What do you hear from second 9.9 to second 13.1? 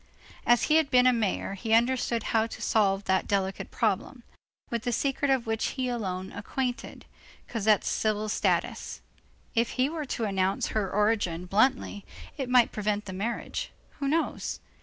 to announce her origin bluntly, it might prevent